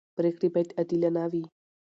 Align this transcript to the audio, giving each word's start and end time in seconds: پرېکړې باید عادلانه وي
پرېکړې 0.17 0.47
باید 0.53 0.69
عادلانه 0.77 1.23
وي 1.31 1.43